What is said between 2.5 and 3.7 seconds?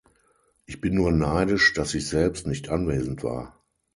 anwesend war.